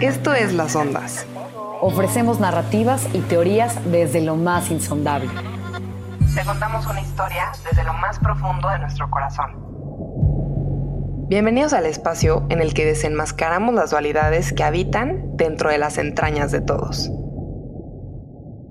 [0.00, 1.24] Esto es Las Ondas.
[1.80, 5.30] Ofrecemos narrativas y teorías desde lo más insondable.
[6.34, 9.52] Te contamos una historia desde lo más profundo de nuestro corazón.
[11.28, 16.50] Bienvenidos al espacio en el que desenmascaramos las dualidades que habitan dentro de las entrañas
[16.50, 17.08] de todos.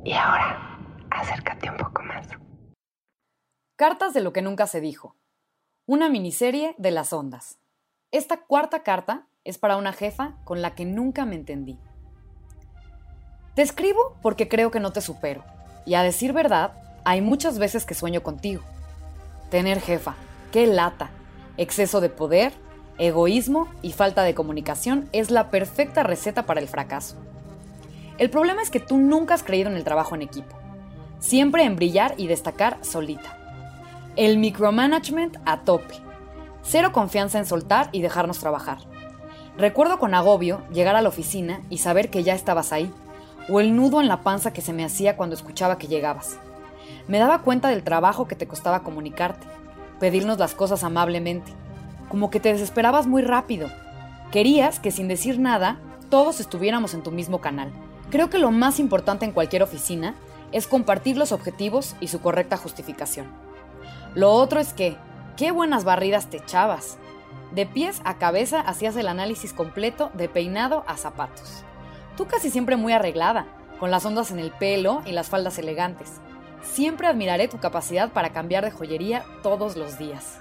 [0.03, 0.77] Y ahora,
[1.09, 2.27] acércate un poco más.
[3.77, 5.15] Cartas de lo que nunca se dijo.
[5.85, 7.59] Una miniserie de las ondas.
[8.11, 11.77] Esta cuarta carta es para una jefa con la que nunca me entendí.
[13.55, 15.43] Te escribo porque creo que no te supero.
[15.85, 18.63] Y a decir verdad, hay muchas veces que sueño contigo.
[19.49, 20.15] Tener jefa,
[20.51, 21.11] qué lata.
[21.57, 22.53] Exceso de poder,
[22.97, 27.17] egoísmo y falta de comunicación es la perfecta receta para el fracaso.
[28.17, 30.55] El problema es que tú nunca has creído en el trabajo en equipo.
[31.19, 33.37] Siempre en brillar y destacar solita.
[34.15, 35.95] El micromanagement a tope.
[36.61, 38.92] Cero confianza en soltar y dejarnos trabajar.
[39.57, 42.91] Recuerdo con agobio llegar a la oficina y saber que ya estabas ahí,
[43.49, 46.37] o el nudo en la panza que se me hacía cuando escuchaba que llegabas.
[47.07, 49.45] Me daba cuenta del trabajo que te costaba comunicarte,
[49.99, 51.51] pedirnos las cosas amablemente,
[52.09, 53.69] como que te desesperabas muy rápido.
[54.31, 57.71] Querías que sin decir nada todos estuviéramos en tu mismo canal.
[58.09, 60.15] Creo que lo más importante en cualquier oficina
[60.51, 63.27] es compartir los objetivos y su correcta justificación.
[64.15, 64.95] Lo otro es que,
[65.37, 66.97] qué buenas barridas te echabas.
[67.53, 71.63] De pies a cabeza hacías el análisis completo de peinado a zapatos.
[72.17, 73.45] Tú casi siempre muy arreglada,
[73.79, 76.13] con las ondas en el pelo y las faldas elegantes.
[76.63, 80.39] Siempre admiraré tu capacidad para cambiar de joyería todos los días.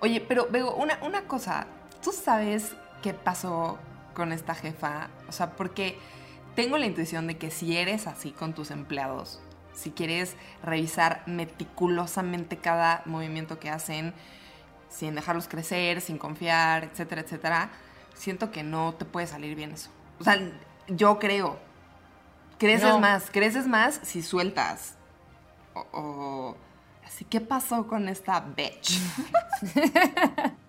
[0.00, 1.66] Oye, pero Bego, una, una cosa,
[2.02, 3.78] ¿tú sabes qué pasó
[4.14, 5.10] con esta jefa?
[5.28, 5.98] O sea, porque
[6.54, 9.42] tengo la intuición de que si eres así con tus empleados,
[9.74, 14.14] si quieres revisar meticulosamente cada movimiento que hacen,
[14.92, 17.70] sin dejarlos crecer, sin confiar, etcétera, etcétera,
[18.14, 19.90] siento que no te puede salir bien eso.
[20.20, 20.38] O sea,
[20.88, 21.58] yo creo.
[22.58, 24.94] Creces más, creces más si sueltas.
[25.74, 26.54] O,
[27.04, 29.00] así, ¿qué pasó con esta bitch?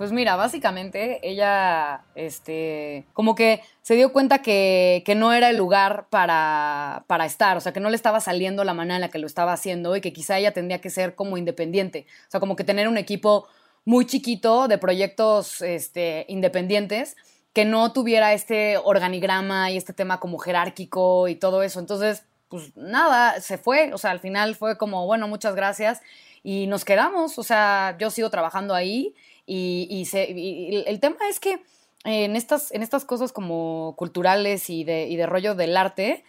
[0.00, 5.58] Pues mira, básicamente ella, este, como que se dio cuenta que, que no era el
[5.58, 9.10] lugar para, para, estar, o sea, que no le estaba saliendo la manera en la
[9.10, 12.40] que lo estaba haciendo y que quizá ella tendría que ser como independiente, o sea,
[12.40, 13.46] como que tener un equipo
[13.84, 17.14] muy chiquito de proyectos este, independientes
[17.52, 21.78] que no tuviera este organigrama y este tema como jerárquico y todo eso.
[21.78, 26.00] Entonces, pues nada, se fue, o sea, al final fue como, bueno, muchas gracias
[26.42, 29.14] y nos quedamos, o sea, yo sigo trabajando ahí
[29.52, 31.60] y, el tema es que
[32.04, 36.24] en estas, en estas cosas como culturales y de, rollo del arte,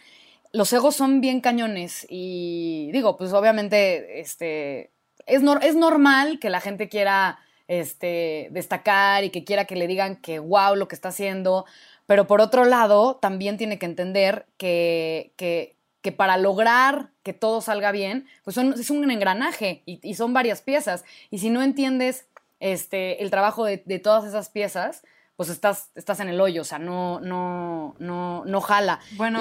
[0.52, 4.90] los egos son bien cañones y digo, pues obviamente este,
[5.26, 7.38] es, es normal que la gente quiera
[7.68, 11.64] este, destacar y que quiera que le digan que wow lo que está haciendo,
[12.06, 15.76] pero por otro lado también tiene que entender que, que,
[16.16, 21.04] para lograr que todo salga bien, pues es un engranaje y, son varias piezas.
[21.30, 22.26] Y si no entiendes
[22.62, 25.02] este, el trabajo de, todas esas piezas,
[25.34, 29.00] pues estás, estás en el hoyo, o sea, no, no, no, no jala.
[29.16, 29.40] Bueno,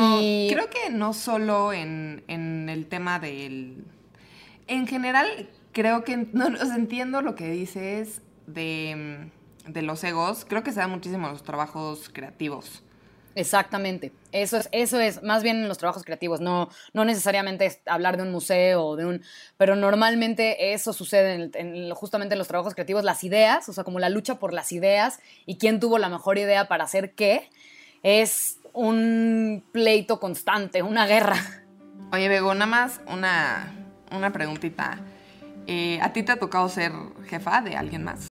[0.50, 3.86] creo que no solo en, en, el tema del...
[4.66, 9.30] En general, creo que, no, entiendo lo que dices de,
[9.68, 12.84] de los egos, creo que se da muchísimo en los trabajos creativos.
[13.36, 14.12] Exactamente.
[14.32, 18.18] Eso es, eso es, más bien en los trabajos creativos, no, no necesariamente es hablar
[18.18, 19.24] de un museo o de un.
[19.58, 24.00] Pero normalmente eso sucede en, justamente en los trabajos creativos, las ideas, o sea, como
[24.00, 27.50] la lucha por las ideas y quién tuvo la mejor idea para hacer qué,
[28.04, 31.38] es un pleito constante, una guerra.
[32.12, 33.72] Oye, Bego, nada más una,
[34.12, 35.00] una preguntita.
[35.68, 36.92] Eh, ¿A ti te ha tocado ser
[37.28, 38.31] jefa de alguien más?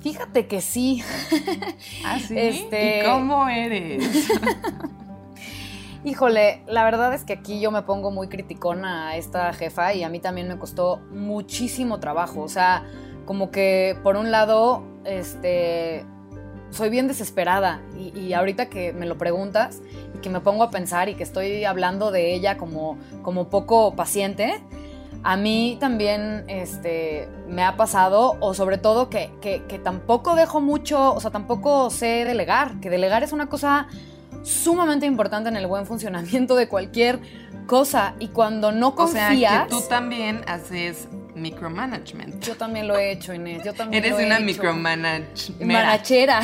[0.00, 1.02] Fíjate que sí.
[2.04, 2.34] ¿Ah, sí?
[2.36, 3.00] Este...
[3.00, 4.28] ¿Y cómo eres?
[6.04, 10.02] Híjole, la verdad es que aquí yo me pongo muy criticona a esta jefa y
[10.02, 12.40] a mí también me costó muchísimo trabajo.
[12.40, 12.84] O sea,
[13.26, 16.06] como que por un lado, este,
[16.70, 19.82] soy bien desesperada y, y, ahorita que me lo preguntas
[20.14, 23.94] y que me pongo a pensar y que estoy hablando de ella como, como poco
[23.94, 24.62] paciente,
[25.22, 30.60] a mí también este, me ha pasado, o sobre todo que, que, que, tampoco dejo
[30.60, 33.86] mucho, o sea, tampoco sé delegar, que delegar es una cosa
[34.42, 37.20] sumamente importante en el buen funcionamiento de cualquier
[37.66, 38.14] cosa.
[38.18, 39.32] Y cuando no confías...
[39.32, 42.44] O sea, que tú también haces micromanagement.
[42.44, 43.62] Yo también lo he hecho, Inés.
[43.64, 46.40] Yo también Eres lo he una micromanagera.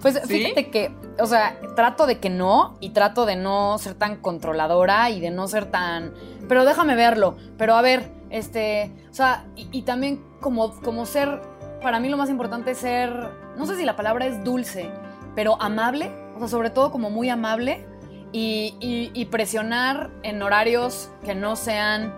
[0.00, 4.16] Pues fíjate que, o sea, trato de que no y trato de no ser tan
[4.16, 6.14] controladora y de no ser tan.
[6.48, 7.36] Pero déjame verlo.
[7.56, 8.92] Pero a ver, este.
[9.10, 11.40] O sea, y, y también como, como ser.
[11.82, 13.12] Para mí lo más importante es ser.
[13.56, 14.90] No sé si la palabra es dulce,
[15.34, 16.12] pero amable.
[16.36, 17.86] O sea, sobre todo como muy amable.
[18.32, 22.14] Y, y, y presionar en horarios que no sean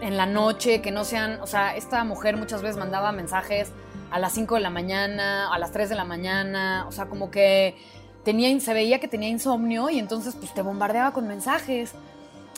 [0.00, 3.72] en la noche, que no sean, o sea, esta mujer muchas veces mandaba mensajes
[4.12, 7.30] a las 5 de la mañana, a las 3 de la mañana, o sea, como
[7.30, 7.76] que
[8.24, 11.94] tenía, se veía que tenía insomnio y entonces pues te bombardeaba con mensajes.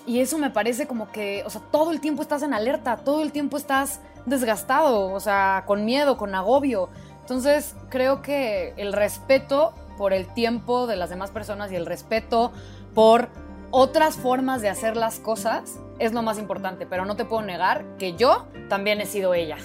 [0.06, 3.22] Y eso me parece como que, o sea, todo el tiempo estás en alerta, todo
[3.22, 6.90] el tiempo estás desgastado, o sea, con miedo, con agobio.
[7.20, 12.52] Entonces, creo que el respeto por el tiempo de las demás personas y el respeto
[12.94, 13.28] por
[13.70, 17.84] otras formas de hacer las cosas es lo más importante, pero no te puedo negar
[17.98, 19.56] que yo también he sido ella.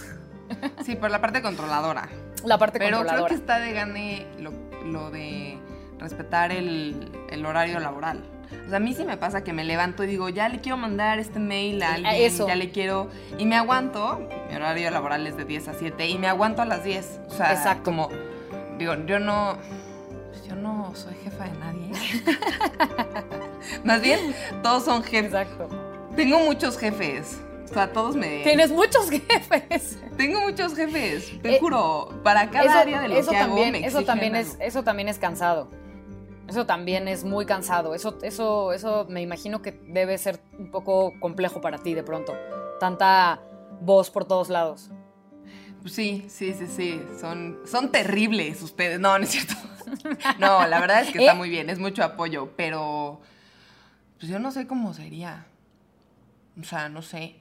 [0.86, 2.10] Sí, por la parte controladora.
[2.46, 3.28] La parte pero controladora.
[3.28, 4.52] creo que está de gane lo,
[4.86, 5.58] lo de
[6.00, 8.24] respetar el, el, horario laboral.
[8.66, 10.78] O sea, a mí sí me pasa que me levanto y digo, ya le quiero
[10.78, 12.48] mandar este mail a alguien, Eso.
[12.48, 13.10] ya le quiero...
[13.38, 16.66] Y me aguanto, mi horario laboral es de 10 a 7, y me aguanto a
[16.66, 17.22] las 10.
[17.28, 17.84] O sea, Exacto.
[17.84, 18.10] como,
[18.78, 19.58] digo, yo no...
[20.48, 21.92] Yo no soy jefa de nadie.
[23.84, 25.26] Más bien, todos son jefes.
[25.26, 25.70] Exacto.
[26.16, 27.40] Tengo muchos jefes.
[27.70, 28.42] O sea, todos me...
[28.44, 30.00] Tienes muchos jefes.
[30.18, 32.10] Tengo muchos jefes, te Eh, juro.
[32.24, 35.08] Para cada eso, área de lo eso que hago me eso también es, eso también
[35.08, 35.70] es cansado.
[36.48, 37.94] Eso también es muy cansado.
[37.94, 42.36] Eso, eso, eso me imagino que debe ser un poco complejo para ti de pronto.
[42.80, 43.40] Tanta
[43.82, 44.90] voz por todos lados.
[45.86, 47.02] Sí, sí, sí, sí.
[47.20, 49.00] Son, son terribles ustedes.
[49.00, 49.54] No, no es cierto.
[50.40, 51.22] No, la verdad es que ¿Eh?
[51.22, 53.22] está muy bien, es mucho apoyo, pero
[54.20, 55.48] pues yo no sé cómo sería.
[56.60, 57.38] O sea, no sé.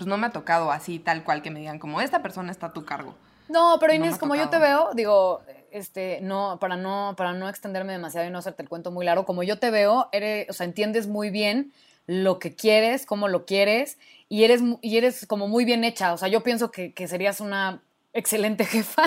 [0.00, 2.68] Pues no me ha tocado así, tal cual, que me digan como esta persona está
[2.68, 3.14] a tu cargo.
[3.50, 7.92] No, pero Inés, como yo te veo, digo, este, no, para no, para no extenderme
[7.92, 10.64] demasiado y no hacerte el cuento muy largo, como yo te veo, eres, o sea,
[10.64, 11.74] entiendes muy bien
[12.06, 13.98] lo que quieres, cómo lo quieres,
[14.30, 16.14] y eres, y eres como muy bien hecha.
[16.14, 17.82] O sea, yo pienso que, que serías una
[18.14, 19.02] excelente jefa.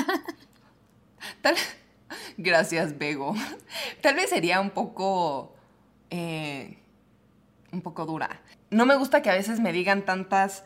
[1.42, 1.56] Tal...
[2.38, 3.34] Gracias, Bego.
[4.02, 5.56] Tal vez sería un poco.
[6.12, 6.78] eh,
[7.72, 8.42] un poco dura.
[8.70, 10.64] No me gusta que a veces me digan tantas.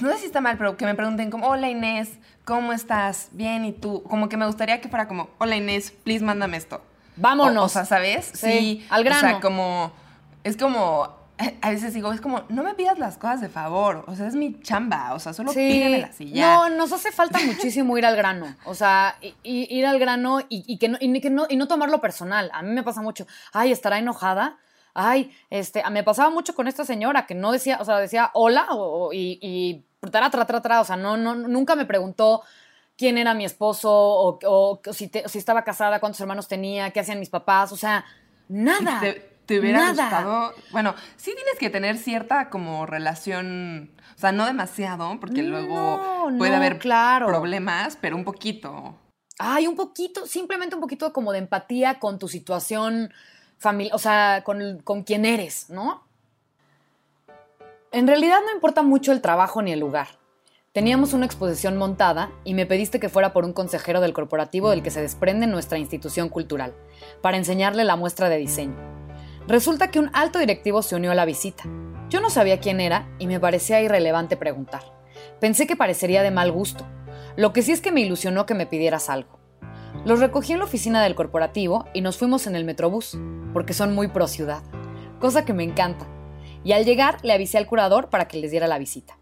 [0.00, 2.10] No sé si está mal, pero que me pregunten como, hola Inés,
[2.44, 3.28] ¿cómo estás?
[3.32, 4.02] Bien, ¿y tú?
[4.04, 6.82] Como que me gustaría que fuera como, hola Inés, please mándame esto.
[7.16, 7.62] Vámonos.
[7.62, 8.30] O, o sea, ¿sabes?
[8.34, 9.40] Sí, al O sea, grano.
[9.40, 9.92] como.
[10.44, 11.18] Es como.
[11.62, 14.04] A veces digo, es como, no me pidas las cosas de favor.
[14.08, 15.14] O sea, es mi chamba.
[15.14, 16.54] O sea, solo pídemelas y ya.
[16.54, 18.54] No, nos hace falta muchísimo ir al grano.
[18.64, 22.00] O sea, ir al grano y, y que no, y, que no, y no tomarlo
[22.00, 22.50] personal.
[22.52, 23.26] A mí me pasa mucho.
[23.54, 24.58] Ay, estará enojada.
[24.94, 28.66] Ay, este, me pasaba mucho con esta señora que no decía, o sea, decía hola
[28.70, 32.42] o, o- y, y tra, tra, tra, tra, o sea, no, no, nunca me preguntó
[32.96, 37.00] quién era mi esposo o, o si, te- si estaba casada, cuántos hermanos tenía, qué
[37.00, 38.04] hacían mis papás, o sea,
[38.48, 39.00] nada.
[39.00, 39.90] Te, te hubiera nada.
[40.22, 40.54] gustado.
[40.70, 43.90] Bueno, sí tienes que tener cierta como relación.
[44.16, 47.26] O sea, no demasiado, porque luego puede no, haber claro.
[47.26, 48.94] problemas, pero un poquito.
[49.38, 53.12] Ay, un poquito, simplemente un poquito como de empatía con tu situación
[53.60, 56.02] familiar, o sea, con, con quién eres, ¿no?
[57.92, 60.08] En realidad no importa mucho el trabajo ni el lugar.
[60.72, 64.82] Teníamos una exposición montada y me pediste que fuera por un consejero del corporativo del
[64.82, 66.74] que se desprende nuestra institución cultural,
[67.20, 68.76] para enseñarle la muestra de diseño.
[69.48, 71.64] Resulta que un alto directivo se unió a la visita.
[72.08, 74.82] Yo no sabía quién era y me parecía irrelevante preguntar.
[75.40, 76.86] Pensé que parecería de mal gusto.
[77.36, 79.39] Lo que sí es que me ilusionó que me pidieras algo.
[80.04, 83.18] Los recogí en la oficina del corporativo y nos fuimos en el metrobús,
[83.52, 84.62] porque son muy pro ciudad,
[85.20, 86.08] cosa que me encanta.
[86.64, 89.18] Y al llegar le avisé al curador para que les diera la visita.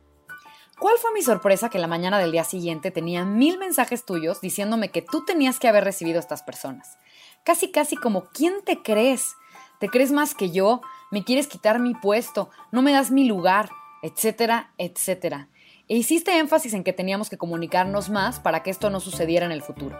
[0.78, 4.90] ¿Cuál fue mi sorpresa que la mañana del día siguiente tenía mil mensajes tuyos diciéndome
[4.92, 6.96] que tú tenías que haber recibido a estas personas?
[7.42, 9.34] Casi, casi como, ¿quién te crees?
[9.80, 10.80] ¿Te crees más que yo?
[11.10, 12.50] ¿Me quieres quitar mi puesto?
[12.70, 13.68] ¿No me das mi lugar?
[14.02, 15.48] Etcétera, etcétera.
[15.90, 19.52] E hiciste énfasis en que teníamos que comunicarnos más para que esto no sucediera en
[19.52, 19.98] el futuro.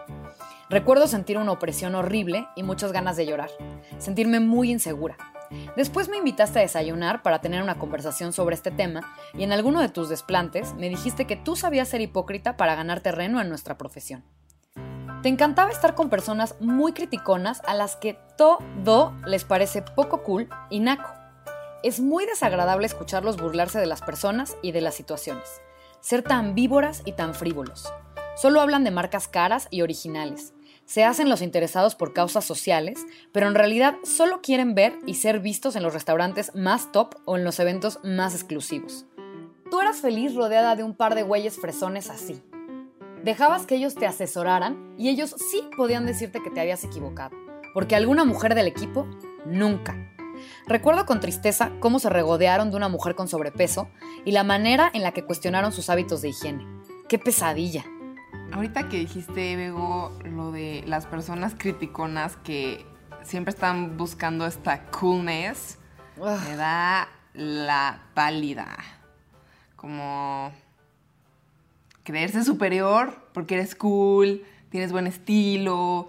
[0.68, 3.49] Recuerdo sentir una opresión horrible y muchas ganas de llorar,
[3.97, 5.16] sentirme muy insegura.
[5.76, 9.80] Después me invitaste a desayunar para tener una conversación sobre este tema y en alguno
[9.80, 13.78] de tus desplantes me dijiste que tú sabías ser hipócrita para ganar terreno en nuestra
[13.78, 14.25] profesión.
[15.23, 20.50] Te encantaba estar con personas muy criticonas a las que todo les parece poco cool
[20.68, 21.11] y naco.
[21.83, 25.62] Es muy desagradable escucharlos burlarse de las personas y de las situaciones,
[26.00, 27.93] ser tan víboras y tan frívolos.
[28.37, 30.55] Solo hablan de marcas caras y originales.
[30.85, 35.40] Se hacen los interesados por causas sociales, pero en realidad solo quieren ver y ser
[35.40, 39.07] vistos en los restaurantes más top o en los eventos más exclusivos.
[39.71, 42.40] Tú eras feliz rodeada de un par de güeyes fresones así.
[43.23, 47.37] Dejabas que ellos te asesoraran y ellos sí podían decirte que te habías equivocado,
[47.75, 49.07] porque alguna mujer del equipo
[49.45, 49.97] nunca.
[50.66, 53.88] Recuerdo con tristeza cómo se regodearon de una mujer con sobrepeso
[54.25, 56.66] y la manera en la que cuestionaron sus hábitos de higiene.
[57.09, 57.85] ¡Qué pesadilla!
[58.52, 62.85] Ahorita que dijiste, Bego, lo de las personas criticonas que
[63.23, 65.78] siempre están buscando esta coolness,
[66.16, 68.76] me da la pálida.
[69.76, 70.50] Como
[72.02, 76.09] creerse superior porque eres cool, tienes buen estilo,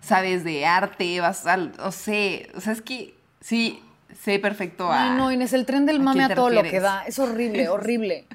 [0.00, 3.82] sabes de arte, vas al, no sé, o sea, es que sí,
[4.18, 5.12] sé perfecto a...
[5.12, 8.26] Ay, no, Inés, el tren del mame a todo lo que da, es horrible, horrible.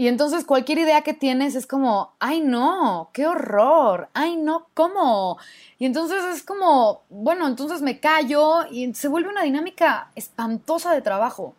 [0.00, 5.36] Y entonces cualquier idea que tienes es como, ay no, qué horror, ay no, ¿cómo?
[5.78, 11.02] Y entonces es como, bueno, entonces me callo y se vuelve una dinámica espantosa de
[11.02, 11.54] trabajo.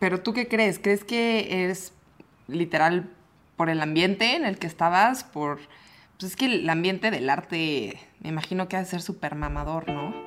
[0.00, 0.80] Pero tú qué crees?
[0.80, 1.92] ¿Crees que es
[2.48, 3.08] literal
[3.56, 5.22] por el ambiente en el que estabas?
[5.22, 5.60] Por...
[6.18, 9.88] Pues es que el ambiente del arte me imagino que ha de ser súper mamador,
[9.88, 10.25] ¿no?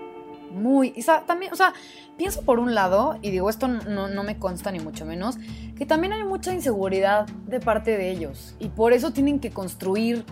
[0.52, 1.74] Muy, y también, o sea,
[2.18, 5.38] pienso por un lado, y digo, esto no, no, me consta ni mucho menos,
[5.78, 10.26] que también hay mucha inseguridad de parte de ellos, y por eso tienen que construir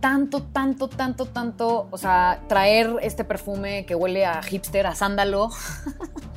[0.00, 5.50] tanto, tanto, tanto, tanto, o sea, traer este perfume que huele a hipster, a sándalo.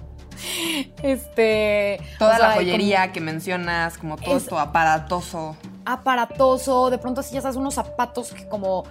[1.04, 2.00] este.
[2.18, 5.56] Toda la joyería que mencionas, como todo esto aparatoso.
[5.86, 8.86] Aparatoso, de pronto así ya sabes, unos zapatos que como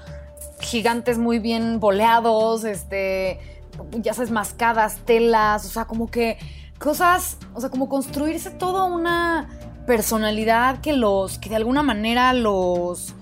[0.61, 3.41] gigantes muy bien boleados, este,
[3.93, 6.39] ya sabes, mascadas, telas, o sea, como que
[6.79, 9.49] cosas, o sea, como construirse toda una
[9.87, 13.15] personalidad que los, que de alguna manera los,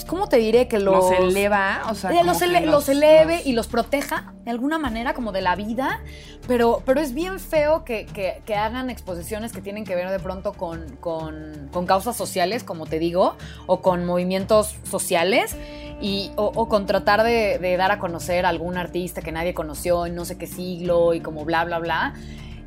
[0.00, 0.66] pues, ¿cómo te diré?
[0.66, 1.10] Que los...
[1.10, 5.30] Los eleva, o sea, eh, los, los, eleve y los proteja de alguna manera como
[5.30, 6.00] de la vida,
[6.48, 10.54] pero, pero es bien feo que, que, hagan exposiciones que tienen que ver de pronto
[10.54, 15.54] con, con, con causas sociales, como te digo, o con movimientos sociales
[16.00, 20.14] y, o, con tratar de, dar a conocer a algún artista que nadie conoció en
[20.14, 22.14] no sé qué siglo y como bla, bla, bla.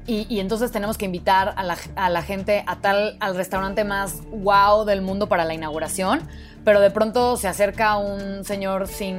[0.06, 4.22] Y, entonces tenemos que invitar a la, a la, gente a tal, al restaurante más
[4.32, 6.22] wow del mundo para la inauguración,
[6.66, 9.18] pero de pronto se acerca un señor sin,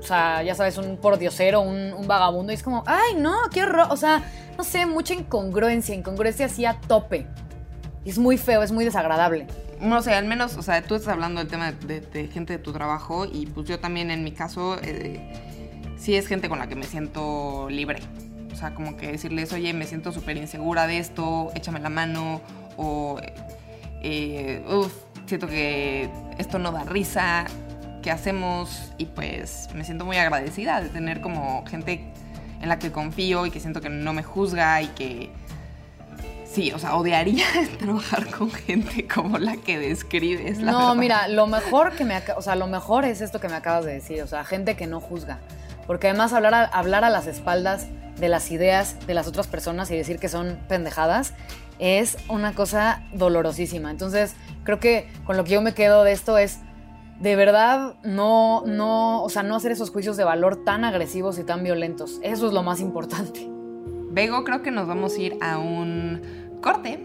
[0.00, 3.62] o sea, ya sabes, un pordiosero, un, un vagabundo, y es como, ay, no, qué
[3.62, 4.24] horror, o sea,
[4.56, 7.26] no sé, mucha incongruencia, incongruencia así a tope.
[8.04, 9.46] Es muy feo, es muy desagradable
[9.80, 12.72] no sé, al menos, o sea, tú estás hablando del tema de, gente de tu
[12.72, 15.32] trabajo y pues yo también en mi caso eh,
[15.96, 18.00] sí es gente con la que me siento libre.
[18.52, 22.42] O sea, como que decirles, oye, me siento súper insegura de esto, échame la mano,
[22.76, 23.18] o,
[24.02, 24.92] eh, uff,
[25.26, 27.46] siento que esto no da risa,
[28.02, 28.92] ¿qué hacemos?
[28.98, 32.12] Y pues me siento muy agradecida de tener como gente
[32.60, 35.30] en la que confío y que siento que no me juzga y que
[36.52, 37.46] Sí, o sea, odiaría
[37.78, 40.58] trabajar con gente como la que describes.
[40.58, 43.84] no, mira, lo mejor que me, o sea, lo mejor es esto que me acabas
[43.84, 45.38] de decir, o sea, gente que no juzga,
[45.86, 47.86] porque además hablar a, hablar a las espaldas
[48.18, 51.34] de las ideas de las otras personas y decir que son pendejadas
[51.78, 53.90] es una cosa dolorosísima.
[53.90, 56.58] Entonces, creo que con lo que yo me quedo de esto es
[57.20, 61.44] de verdad no no, o sea, no hacer esos juicios de valor tan agresivos y
[61.44, 62.18] tan violentos.
[62.22, 63.48] Eso es lo más importante.
[64.12, 66.09] Bego, creo que nos vamos a ir a un
[66.60, 67.00] corte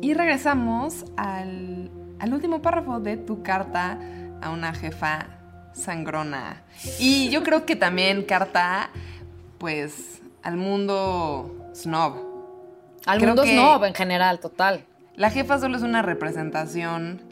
[0.00, 1.90] y regresamos al,
[2.32, 3.98] último párrafo de tu carta
[4.42, 5.26] a una jefa
[5.72, 6.62] sangrona.
[6.98, 8.90] Y yo creo que también carta,
[9.58, 12.16] pues, al mundo snob.
[13.06, 14.84] Al mundo snob en general, total.
[15.14, 17.22] La jefa solo es una representación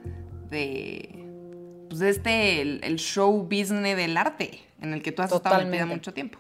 [0.51, 5.63] de, pues, de este, el, show business del arte, en el que tú has estado
[5.65, 6.39] metida mucho tiempo.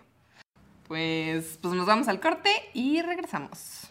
[0.88, 3.91] Pues, pues nos vamos al corte y regresamos.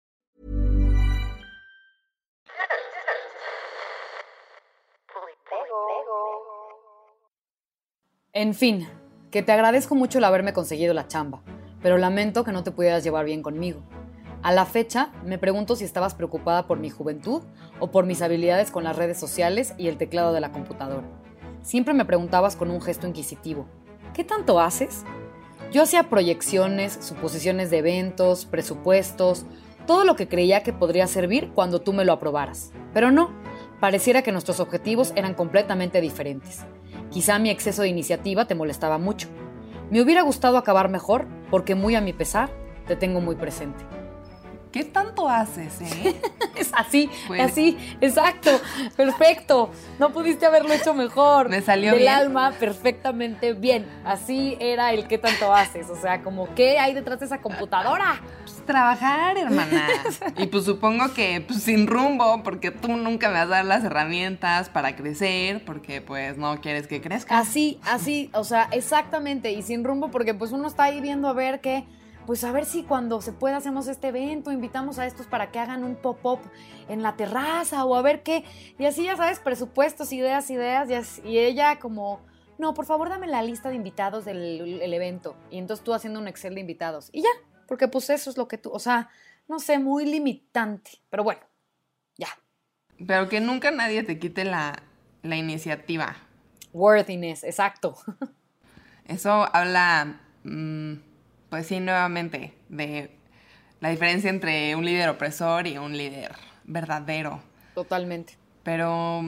[8.33, 8.87] En fin,
[9.29, 11.41] que te agradezco mucho el haberme conseguido la chamba,
[11.81, 13.81] pero lamento que no te pudieras llevar bien conmigo.
[14.41, 17.41] A la fecha, me pregunto si estabas preocupada por mi juventud
[17.81, 21.05] o por mis habilidades con las redes sociales y el teclado de la computadora.
[21.61, 23.67] Siempre me preguntabas con un gesto inquisitivo,
[24.13, 25.03] ¿qué tanto haces?
[25.73, 29.45] Yo hacía proyecciones, suposiciones de eventos, presupuestos,
[29.85, 32.71] todo lo que creía que podría servir cuando tú me lo aprobaras.
[32.93, 33.31] Pero no,
[33.81, 36.65] pareciera que nuestros objetivos eran completamente diferentes.
[37.11, 39.27] Quizá mi exceso de iniciativa te molestaba mucho.
[39.89, 42.49] Me hubiera gustado acabar mejor porque muy a mi pesar
[42.87, 43.83] te tengo muy presente.
[44.71, 46.15] ¿Qué tanto haces, eh?
[46.55, 48.51] es así, así, exacto,
[48.95, 49.69] perfecto.
[49.99, 51.49] No pudiste haberlo hecho mejor.
[51.49, 52.13] Me salió Del bien.
[52.13, 53.85] alma, perfectamente bien.
[54.05, 55.89] Así era el qué tanto haces.
[55.89, 58.21] O sea, como, ¿qué hay detrás de esa computadora?
[58.65, 59.87] Trabajar, hermana.
[60.37, 63.83] y pues supongo que pues, sin rumbo, porque tú nunca me vas a dar las
[63.83, 67.37] herramientas para crecer, porque pues no quieres que crezca.
[67.39, 69.51] Así, así, o sea, exactamente.
[69.51, 71.85] Y sin rumbo, porque pues uno está ahí viendo a ver qué.
[72.27, 75.57] Pues a ver si cuando se pueda hacemos este evento, invitamos a estos para que
[75.57, 76.39] hagan un pop-up
[76.87, 78.43] en la terraza o a ver qué.
[78.77, 80.87] Y así, ya sabes, presupuestos, ideas, ideas.
[80.89, 82.21] Y, así- y ella como,
[82.59, 85.35] no, por favor dame la lista de invitados del el evento.
[85.49, 87.09] Y entonces tú haciendo un Excel de invitados.
[87.11, 87.29] Y ya,
[87.71, 89.07] porque pues eso es lo que tú, o sea,
[89.47, 90.91] no sé, muy limitante.
[91.09, 91.39] Pero bueno,
[92.17, 92.27] ya.
[93.07, 94.83] Pero que nunca nadie te quite la,
[95.23, 96.17] la iniciativa.
[96.73, 97.95] Worthiness, exacto.
[99.05, 100.95] Eso habla, mm,
[101.49, 103.15] pues sí, nuevamente, de
[103.79, 106.35] la diferencia entre un líder opresor y un líder
[106.65, 107.41] verdadero.
[107.73, 108.33] Totalmente.
[108.63, 109.21] Pero,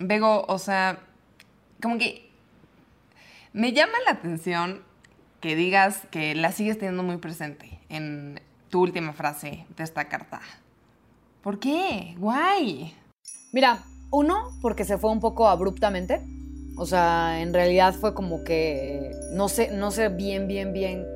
[0.00, 0.98] Bego, o sea,
[1.80, 2.30] como que
[3.54, 4.82] me llama la atención
[5.40, 8.40] que digas que la sigues teniendo muy presente en
[8.70, 10.40] tu última frase de esta carta.
[11.42, 12.14] ¿Por qué?
[12.18, 12.94] Guay.
[13.52, 16.20] Mira, uno, porque se fue un poco abruptamente.
[16.76, 21.06] O sea, en realidad fue como que no sé, no sé bien, bien, bien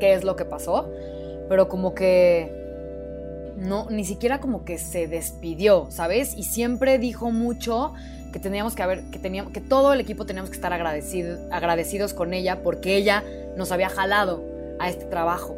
[0.00, 0.90] qué es lo que pasó,
[1.48, 2.50] pero como que
[3.56, 6.34] no, ni siquiera como que se despidió, ¿sabes?
[6.36, 7.94] Y siempre dijo mucho
[8.32, 12.12] que teníamos que haber, que teníamos, que todo el equipo teníamos que estar agradecido- agradecidos
[12.12, 13.22] con ella porque ella
[13.56, 14.42] nos había jalado
[14.78, 15.56] a este trabajo.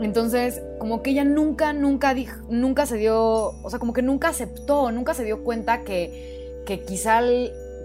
[0.00, 3.16] Entonces, como que ella nunca, nunca dijo, nunca se dio,
[3.62, 7.20] o sea, como que nunca aceptó, nunca se dio cuenta que, que quizá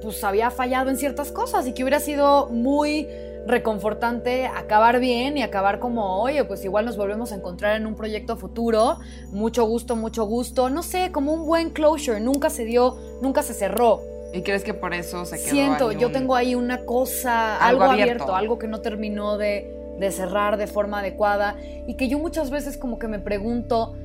[0.02, 3.08] pues había fallado en ciertas cosas y que hubiera sido muy
[3.46, 7.96] reconfortante acabar bien y acabar como, oye, pues igual nos volvemos a encontrar en un
[7.96, 8.98] proyecto futuro,
[9.32, 13.54] mucho gusto, mucho gusto, no sé, como un buen closure, nunca se dio, nunca se
[13.54, 14.02] cerró.
[14.34, 17.58] ¿Y crees que por eso se quedó Siento, ahí yo un- tengo ahí una cosa,
[17.58, 18.24] Algo algo, abierto.
[18.24, 18.36] abierto.
[18.36, 21.56] algo que no terminó de, de cerrar de forma adecuada
[21.88, 23.96] y que yo muchas veces como que me pregunto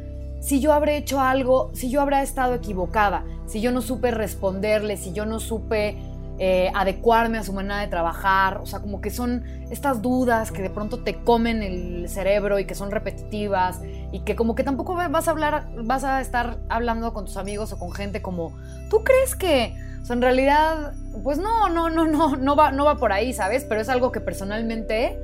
[0.41, 4.97] si yo habré hecho algo, si yo habré estado equivocada, si yo no supe responderle,
[4.97, 5.97] si yo no supe
[6.39, 10.61] eh, adecuarme a su manera de trabajar, o sea, como que son estas dudas que
[10.61, 13.81] de pronto te comen el cerebro y que son repetitivas
[14.13, 17.73] y que como que tampoco vas a hablar, vas a estar hablando con tus amigos
[17.73, 18.53] o con gente como,
[18.91, 20.93] ¿tú crees que, o sea, en realidad,
[21.25, 23.65] pues no, no, no, no, no va, no va por ahí, ¿sabes?
[23.65, 25.19] Pero es algo que personalmente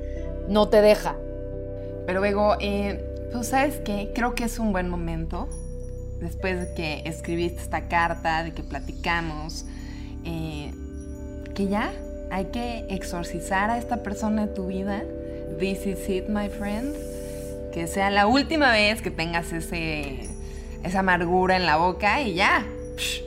[0.47, 1.15] no te deja.
[2.05, 5.47] Pero Bego, eh, pues sabes qué, creo que es un buen momento,
[6.19, 9.65] después de que escribiste esta carta, de que platicamos,
[10.25, 10.71] eh,
[11.53, 11.91] que ya
[12.31, 15.03] hay que exorcizar a esta persona de tu vida.
[15.59, 16.95] This is it, my friend.
[17.71, 20.29] Que sea la última vez que tengas ese,
[20.83, 22.65] esa amargura en la boca y ya.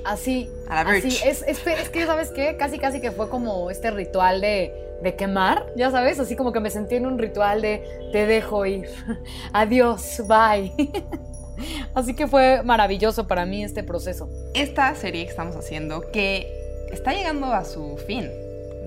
[0.04, 1.08] Así, A la así.
[1.08, 2.56] Es, es, es que, ¿sabes qué?
[2.56, 6.60] Casi, casi que fue como este ritual de, de quemar, ya sabes, así como que
[6.60, 7.82] me sentí en un ritual de
[8.12, 8.88] te dejo ir,
[9.52, 10.72] adiós, bye.
[11.94, 14.28] así que fue maravilloso para mí este proceso.
[14.54, 16.46] esta serie que estamos haciendo que
[16.90, 18.28] está llegando a su fin.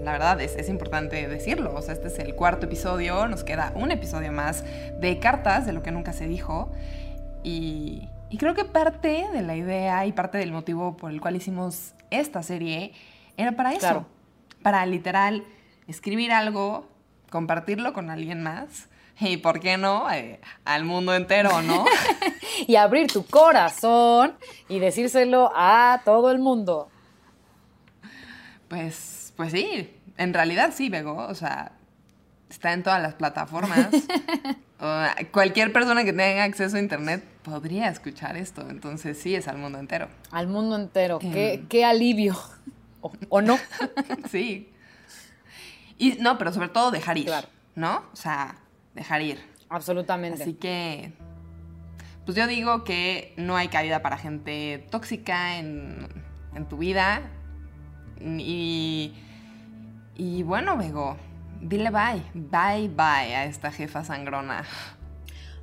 [0.03, 1.75] La verdad es, es importante decirlo.
[1.75, 3.27] O sea, este es el cuarto episodio.
[3.27, 4.63] Nos queda un episodio más
[4.99, 6.71] de cartas de lo que nunca se dijo.
[7.43, 11.35] Y, y creo que parte de la idea y parte del motivo por el cual
[11.35, 12.93] hicimos esta serie
[13.35, 13.79] era para eso.
[13.79, 14.05] Claro.
[14.63, 15.43] Para literal
[15.89, 16.87] escribir algo,
[17.29, 18.87] compartirlo con alguien más.
[19.21, 21.85] Y por qué no, Eh, al mundo entero, ¿no?
[22.67, 24.35] Y abrir tu corazón
[24.67, 26.89] y decírselo a todo el mundo.
[28.67, 31.15] Pues, pues sí, en realidad sí, Bego.
[31.27, 31.71] O sea,
[32.49, 33.87] está en todas las plataformas.
[35.31, 38.69] Cualquier persona que tenga acceso a internet podría escuchar esto.
[38.69, 40.07] Entonces sí, es al mundo entero.
[40.31, 41.19] Al mundo entero.
[41.19, 41.67] Qué, Em.
[41.67, 42.37] qué alivio.
[43.01, 43.57] O, o no.
[44.31, 44.69] sí.
[45.99, 47.25] Y no, pero sobre todo dejar ir.
[47.25, 47.47] Claro.
[47.75, 48.03] ¿No?
[48.11, 48.55] O sea,
[48.95, 49.39] dejar ir.
[49.69, 50.41] Absolutamente.
[50.41, 51.13] Así que,
[52.25, 56.07] pues yo digo que no hay cabida para gente tóxica en,
[56.55, 57.21] en tu vida.
[58.21, 59.13] Y,
[60.15, 61.17] y bueno, Bego,
[61.61, 64.63] dile bye, bye, bye a esta jefa sangrona.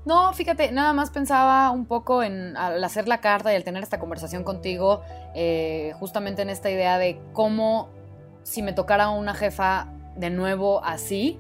[0.05, 3.83] No, fíjate, nada más pensaba un poco en al hacer la carta y al tener
[3.83, 5.03] esta conversación contigo,
[5.35, 7.91] eh, justamente en esta idea de cómo
[8.45, 11.39] si me tocara una jefa de nuevo así,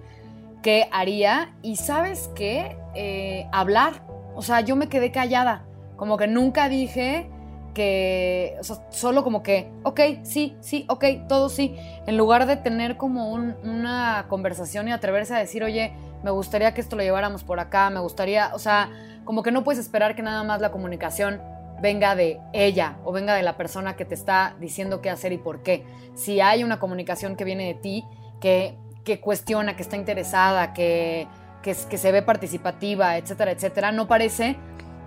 [0.62, 1.54] ¿qué haría?
[1.62, 4.02] Y sabes qué, Eh, hablar.
[4.34, 5.64] O sea, yo me quedé callada,
[5.96, 7.28] como que nunca dije
[7.74, 12.56] que, o sea, solo como que, ok, sí, sí, ok, todo sí, en lugar de
[12.56, 17.02] tener como un- una conversación y atreverse a decir, oye, me gustaría que esto lo
[17.02, 18.88] lleváramos por acá, me gustaría, o sea,
[19.24, 21.42] como que no puedes esperar que nada más la comunicación
[21.82, 25.38] venga de ella o venga de la persona que te está diciendo qué hacer y
[25.38, 25.84] por qué.
[26.14, 28.04] Si hay una comunicación que viene de ti,
[28.40, 28.76] que,
[29.20, 31.28] cuestiona, que está interesada, que,
[31.62, 34.56] que, se ve participativa, etcétera, etcétera, no parece,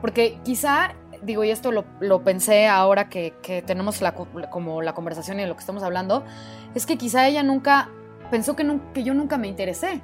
[0.02, 4.82] porque quizá, digo, y esto lo, lo pensé ahora que, que tenemos la, co- como
[4.82, 6.24] la conversación y de lo que estamos hablando,
[6.76, 7.90] es que quizá ella nunca
[8.32, 10.02] pensó que, que yo nunca me interesé.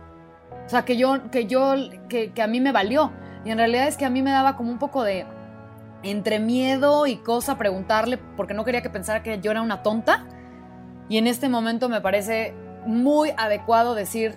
[0.65, 1.75] O sea, que yo, que yo,
[2.09, 3.11] que, que a mí me valió.
[3.43, 5.25] Y en realidad es que a mí me daba como un poco de
[6.01, 10.25] entre miedo y cosa preguntarle porque no quería que pensara que yo era una tonta.
[11.07, 12.55] Y en este momento me parece
[12.85, 14.35] muy adecuado decir,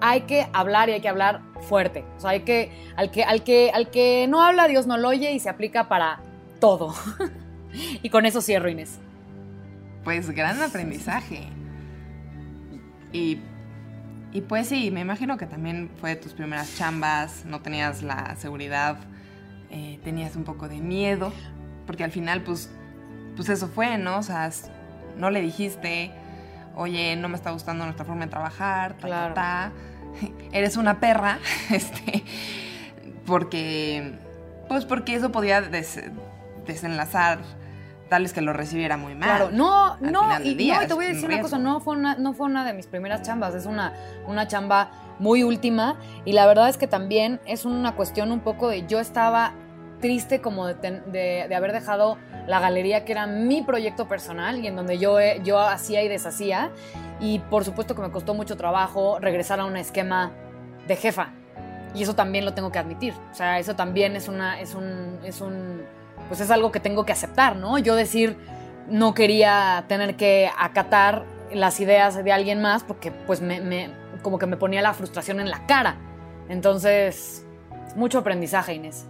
[0.00, 2.04] hay que hablar y hay que hablar fuerte.
[2.16, 5.08] O sea, hay que, al que, al que, al que no habla, Dios no lo
[5.08, 6.20] oye y se aplica para
[6.60, 6.94] todo.
[8.02, 8.98] y con eso cierro, Inés.
[10.04, 11.48] Pues gran aprendizaje.
[13.12, 13.40] Y,
[14.32, 18.36] y pues sí, me imagino que también fue de tus primeras chambas, no tenías la
[18.36, 18.98] seguridad,
[19.70, 21.32] eh, tenías un poco de miedo,
[21.86, 22.70] porque al final pues,
[23.36, 24.18] pues eso fue, ¿no?
[24.18, 24.50] O sea,
[25.16, 26.10] no le dijiste,
[26.76, 29.34] oye, no me está gustando nuestra forma de trabajar, ta, Claro.
[29.34, 29.72] ta,
[30.20, 30.28] ta.
[30.52, 31.38] Eres una perra,
[31.70, 32.24] este,
[33.26, 34.12] porque,
[34.68, 36.02] pues porque eso podía des-
[36.66, 37.38] desenlazar
[38.08, 39.28] tal vez que lo recibiera muy mal.
[39.28, 41.96] Claro, no, no, y, día, no, y te voy a decir una cosa, no fue
[41.96, 43.92] una, no fue una de mis primeras chambas, es una,
[44.26, 48.68] una chamba muy última y la verdad es que también es una cuestión un poco
[48.68, 49.52] de yo estaba
[50.04, 51.00] triste como de,
[51.48, 55.40] de- haber dejado la galería que era mi proyecto personal y en donde yo, eh,
[55.42, 56.70] yo hacía y deshacía
[57.20, 60.30] y por supuesto que me costó mucho trabajo regresar a un esquema
[60.86, 61.30] de jefa
[61.94, 65.18] y eso también lo tengo que admitir, o sea, eso también es una, es un,
[65.24, 65.80] es un,
[66.28, 67.78] pues es algo que tengo que aceptar, ¿no?
[67.78, 68.36] Yo decir,
[68.90, 73.88] no quería tener que acatar las ideas de alguien más porque pues me-
[74.20, 75.96] como que me ponía la frustración en la cara.
[76.50, 77.46] Entonces,
[77.96, 79.06] mucho aprendizaje, Inés.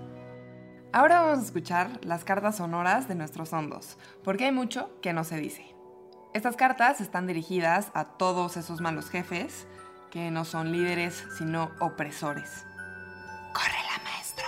[0.94, 5.24] Ahora vamos a escuchar las cartas sonoras de nuestros hondos, porque hay mucho que no
[5.24, 5.74] se dice.
[6.35, 9.66] Estas cartas están dirigidas a todos esos malos jefes
[10.12, 12.64] que no son líderes, sino opresores.
[13.52, 14.46] ¡Córrela, maestro!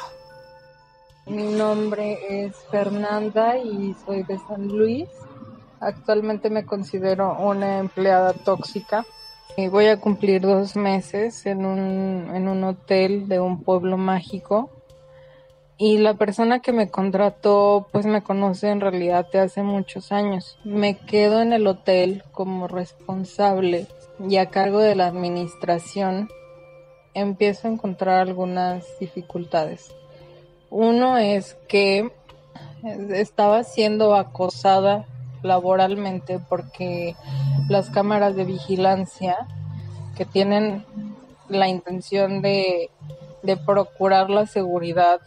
[1.26, 5.08] Mi nombre es Fernanda y soy de San Luis.
[5.80, 9.04] Actualmente me considero una empleada tóxica.
[9.56, 14.70] Y voy a cumplir dos meses en un, en un hotel de un pueblo mágico.
[15.78, 20.58] Y la persona que me contrató pues me conoce en realidad de hace muchos años.
[20.64, 23.86] Me quedo en el hotel como responsable
[24.26, 26.30] y a cargo de la administración.
[27.12, 29.94] Empiezo a encontrar algunas dificultades.
[30.70, 32.10] Uno es que
[33.10, 35.04] estaba siendo acosada
[35.42, 37.16] laboralmente porque
[37.68, 39.36] las cámaras de vigilancia
[40.16, 40.86] que tienen
[41.48, 42.90] la intención de,
[43.42, 45.20] de procurar la seguridad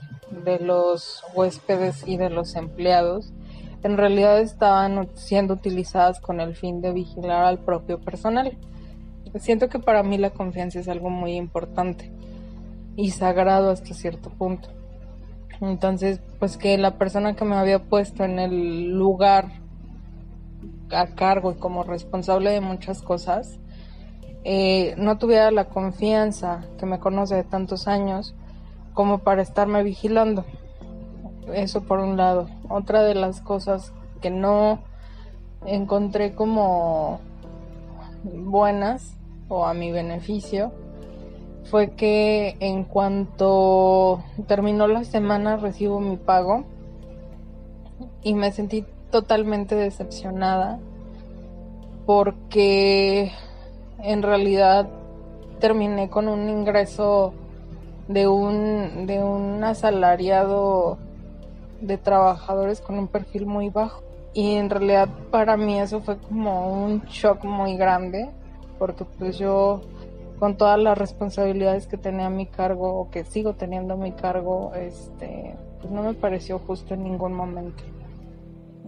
[0.44, 3.34] de los huéspedes y de los empleados
[3.84, 8.58] en realidad estaban siendo utilizadas con el fin de vigilar al propio personal.
[9.40, 12.12] Siento que para mí la confianza es algo muy importante
[12.96, 14.70] y sagrado hasta cierto punto.
[15.62, 19.50] Entonces, pues que la persona que me había puesto en el lugar
[20.92, 23.60] a cargo y como responsable de muchas cosas,
[24.44, 28.36] eh, no tuviera la confianza que me conoce de tantos años
[29.00, 30.44] como para estarme vigilando.
[31.54, 32.50] Eso por un lado.
[32.68, 34.80] Otra de las cosas que no
[35.66, 37.22] encontré como
[38.26, 39.16] buenas
[39.48, 40.74] o a mi beneficio
[41.72, 46.66] fue que en cuanto terminó la semana recibo mi pago
[48.22, 50.78] y me sentí totalmente decepcionada
[52.06, 53.32] porque
[54.00, 54.90] en realidad
[55.62, 57.34] terminé con un ingreso
[58.10, 60.98] de un de un asalariado
[61.80, 66.84] de trabajadores con un perfil muy bajo y en realidad para mí eso fue como
[66.84, 68.30] un shock muy grande
[68.78, 69.82] porque pues yo
[70.40, 74.14] con todas las responsabilidades que tenía a mi cargo o que sigo teniendo a mi
[74.14, 77.84] cargo, este, pues no me pareció justo en ningún momento.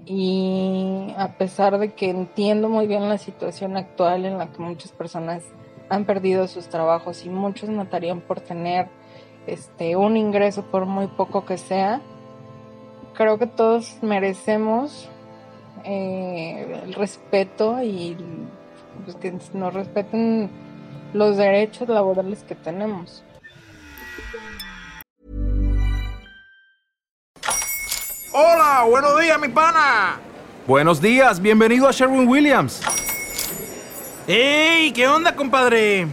[0.06, 4.94] Y a pesar de que entiendo muy bien la situación actual en la que muchas
[4.94, 5.44] personas
[5.90, 8.88] han perdido sus trabajos y muchos matarían por tener
[9.52, 12.02] este un ingreso por muy poco que sea.
[13.14, 15.10] Creo que todos merecemos
[15.84, 18.18] eh, el respeto y
[19.04, 20.50] pues, que nos respeten
[21.14, 23.24] los derechos laborales que tenemos.
[28.34, 30.20] Hola, buenos días, mi pana.
[30.66, 32.82] Buenos días, bienvenido a Sherwin Williams.
[34.28, 34.94] ¡Ey!
[34.94, 36.08] ¿Qué onda, compadre?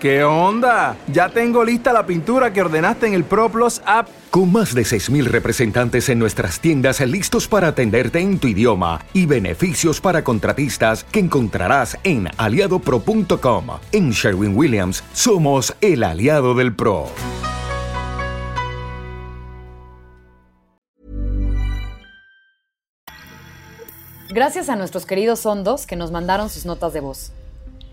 [0.00, 0.96] ¿Qué onda?
[1.12, 4.08] Ya tengo lista la pintura que ordenaste en el ProPlus app.
[4.30, 9.26] Con más de 6.000 representantes en nuestras tiendas listos para atenderte en tu idioma y
[9.26, 13.66] beneficios para contratistas que encontrarás en aliadopro.com.
[13.92, 17.08] En Sherwin Williams somos el aliado del PRO.
[24.30, 27.32] Gracias a nuestros queridos hondos que nos mandaron sus notas de voz.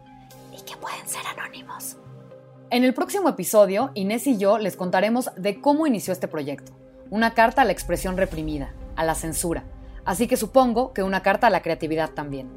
[0.56, 1.97] y que pueden ser anónimos.
[2.69, 6.71] En el próximo episodio, Inés y yo les contaremos de cómo inició este proyecto.
[7.10, 9.63] Una carta a la expresión reprimida, a la censura.
[10.06, 12.47] Así que supongo que una carta a la creatividad también.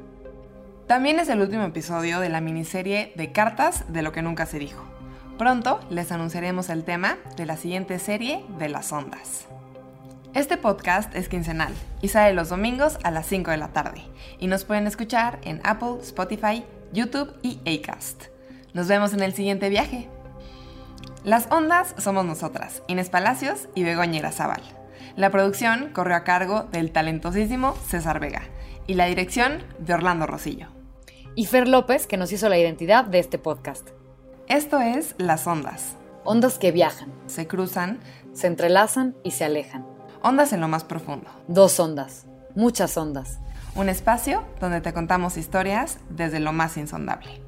[0.85, 4.59] También es el último episodio de la miniserie de cartas de lo que nunca se
[4.59, 4.83] dijo.
[5.39, 9.47] Pronto les anunciaremos el tema de la siguiente serie de las ondas.
[10.33, 14.01] Este podcast es quincenal y sale los domingos a las 5 de la tarde
[14.39, 18.23] y nos pueden escuchar en Apple, Spotify, YouTube y Acast.
[18.73, 20.09] Nos vemos en el siguiente viaje.
[21.23, 24.63] Las ondas somos nosotras, Inés Palacios y Begoña Zaval.
[25.15, 28.41] La producción corrió a cargo del talentosísimo César Vega
[28.87, 30.69] y la dirección de Orlando Rosillo.
[31.35, 33.89] Y Fer López, que nos hizo la identidad de este podcast.
[34.47, 35.95] Esto es Las Ondas.
[36.23, 37.99] Ondas que viajan, Se cruzan
[38.33, 39.92] se entrelazan y se alejan.
[40.23, 41.29] Ondas en lo más profundo.
[41.47, 43.39] Dos ondas, muchas ondas.
[43.75, 47.42] Un espacio donde te contamos historias desde lo más insondable.